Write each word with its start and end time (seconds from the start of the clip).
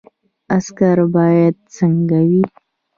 عسکر 0.57 0.97
باید 1.15 1.55
څنګه 1.75 2.19
وي؟ 2.29 2.41